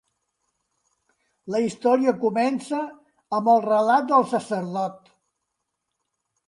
[1.55, 2.81] La història comença
[3.41, 5.15] amb el relat del sacerdot.